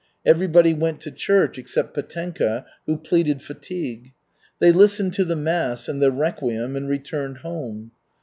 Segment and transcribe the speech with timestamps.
[0.25, 4.13] Everybody went to church except Petenka, who pleaded fatigue.
[4.57, 7.91] They listened to the mass and the requiem and returned home.